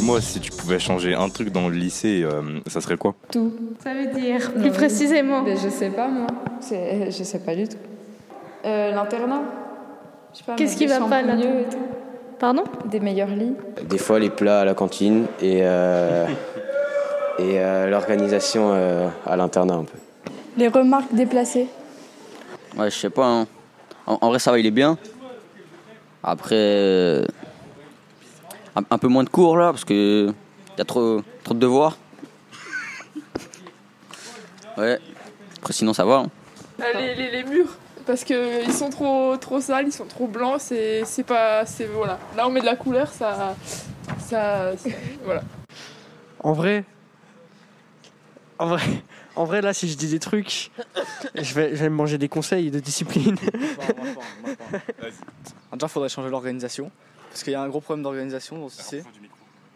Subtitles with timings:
[0.00, 3.52] toi, si tu pouvais changer un truc dans le lycée, euh, ça serait quoi Tout.
[3.82, 5.42] Ça veut dire, plus précisément.
[5.42, 6.26] Mais je sais pas moi.
[6.60, 7.76] C'est- Je sais pas du tout.
[8.64, 9.42] Euh, L'internat
[10.32, 11.78] Je sais pas, Qu'est-ce qui va pas, là mieux et tout.
[12.38, 13.54] Pardon Des meilleurs lits.
[13.88, 16.26] Des fois, les plats à la cantine et, euh,
[17.38, 19.98] et euh, l'organisation euh, à l'internat un peu.
[20.56, 21.66] Les remarques déplacées.
[22.76, 23.26] Ouais, je sais pas.
[23.26, 23.46] hein.
[24.06, 24.98] En, en vrai, ça va, il est bien.
[26.22, 27.24] Après, euh,
[28.76, 30.32] un, un peu moins de cours là, parce que
[30.76, 31.96] y a trop, trop de devoirs.
[34.76, 34.98] Ouais.
[35.58, 36.16] Après, sinon, ça va.
[36.16, 36.30] hein.
[36.80, 40.26] Euh, les, les, les murs parce que ils sont trop trop sales, ils sont trop
[40.26, 42.18] blancs, c'est c'est pas c'est voilà.
[42.36, 43.54] Là on met de la couleur, ça
[44.18, 44.72] ça
[45.24, 45.42] voilà.
[46.40, 46.84] En vrai,
[48.58, 48.82] en vrai,
[49.36, 50.70] en vrai, là, si je dis des trucs,
[51.34, 53.36] je vais, je vais me manger des conseils de discipline.
[55.00, 55.12] Déjà,
[55.82, 56.90] il faudrait changer l'organisation.
[57.34, 59.02] Parce qu'il y a un gros problème d'organisation dans ce lycée.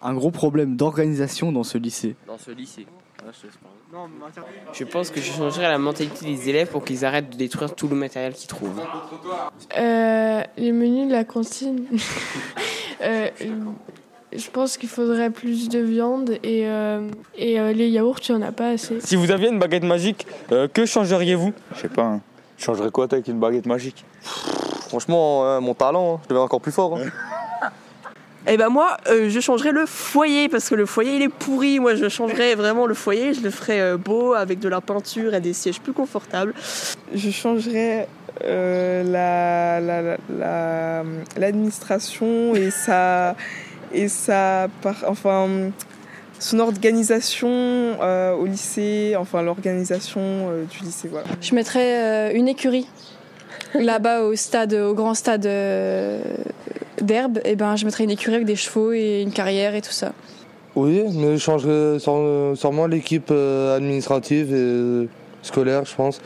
[0.00, 2.16] Un gros problème d'organisation dans ce lycée.
[2.26, 2.86] Dans ce lycée.
[4.72, 7.88] Je pense que je changerais la mentalité des élèves pour qu'ils arrêtent de détruire tout
[7.88, 8.80] le matériel qu'ils trouvent.
[9.78, 11.86] Euh, les menus de la cantine.
[13.04, 13.28] Euh,
[14.32, 18.44] je pense qu'il faudrait plus de viande et, euh, et euh, les yaourts, il n'y
[18.44, 19.00] en a pas assez.
[19.00, 21.52] Si vous aviez une baguette magique, euh, que changeriez-vous?
[21.74, 22.20] Je sais pas, hein.
[22.58, 24.04] je changerais quoi avec une baguette magique?
[24.22, 26.96] Franchement, euh, mon talent, hein, je deviens encore plus fort.
[26.96, 27.06] hein.
[28.48, 31.78] Eh ben moi, euh, je changerais le foyer parce que le foyer il est pourri.
[31.78, 33.34] Moi, je changerais vraiment le foyer.
[33.34, 36.52] Je le ferais euh, beau avec de la peinture et des sièges plus confortables.
[37.14, 38.08] Je changerais
[38.44, 41.04] euh, la la- la- la-
[41.36, 43.36] l'administration et sa
[43.92, 45.70] et sa par- enfin
[46.40, 47.48] son organisation
[48.02, 51.26] euh, au lycée, enfin l'organisation euh, du lycée voilà.
[51.40, 52.88] Je mettrais euh, une écurie.
[53.74, 56.20] Là-bas au stade, au grand stade euh,
[57.02, 59.92] d'herbe, et ben je mettrais une écurie avec des chevaux et une carrière et tout
[59.92, 60.12] ça.
[60.74, 65.06] Oui, mais je changerais sûre- sûrement l'équipe euh, administrative et euh,
[65.42, 66.20] scolaire, je pense.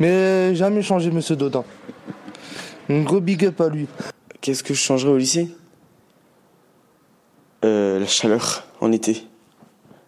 [0.00, 1.64] Mais jamais changer Monsieur Dodin.
[2.88, 3.86] Un gros big up à lui.
[4.40, 5.48] Qu'est-ce que je changerais au lycée?
[7.64, 9.24] Euh, La chaleur en été.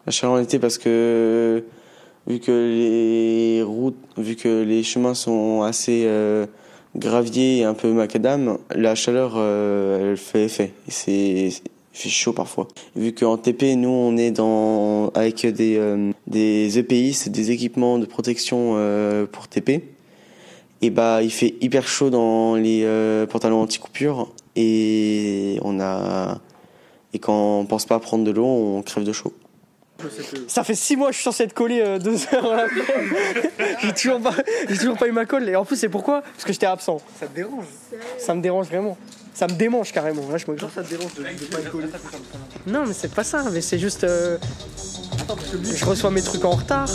[0.07, 1.65] La chaleur en été parce que
[2.27, 6.47] vu que les routes, vu que les chemins sont assez euh,
[6.97, 10.73] graviers et un peu macadam, la chaleur euh, elle fait effet.
[10.87, 11.51] Et c'est
[11.93, 12.69] fait chaud parfois.
[12.97, 17.99] Vu qu'en TP, nous on est dans avec des euh, des EPI, c'est des équipements
[17.99, 19.83] de protection euh, pour TP.
[20.81, 22.87] Et bah il fait hyper chaud dans les
[23.29, 26.39] pantalons anti-coupure et on a
[27.13, 29.33] et quand on pense pas prendre de l'eau, on crève de chaud.
[30.47, 32.67] Ça fait 6 mois que je suis censé être collé euh, deux heures à la.
[33.83, 34.35] J'ai toujours pas,
[34.69, 35.49] toujours pas eu ma colle.
[35.49, 36.23] Et en plus, c'est pourquoi?
[36.23, 37.01] Parce que j'étais absent.
[37.19, 37.65] Ça te dérange?
[38.19, 38.97] Ça me dérange vraiment.
[39.35, 40.23] Ça me démange carrément.
[40.31, 41.87] Là, je me ça te dérange de, pas être collé?
[42.67, 43.45] Non, mais c'est pas ça.
[43.53, 44.05] Mais c'est juste.
[44.05, 44.39] euh,
[45.63, 46.89] je reçois mes trucs en retard.